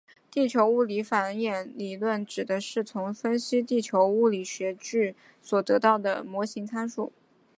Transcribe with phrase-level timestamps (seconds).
[0.31, 7.13] 地球物理的反演理论指的是从分析地球物理数据所得到的模型参数。